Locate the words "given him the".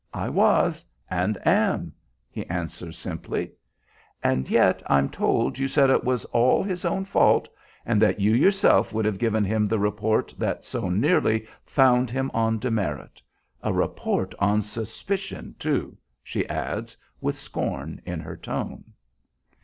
9.19-9.77